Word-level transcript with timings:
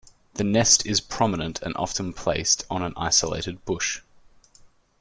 The 0.33 0.43
nest 0.43 0.83
is 0.87 0.99
prominent 0.99 1.61
and 1.61 1.75
often 1.77 2.11
placed 2.11 2.65
on 2.71 2.81
an 2.81 2.95
isolated 2.97 3.63
bush. 3.65 4.01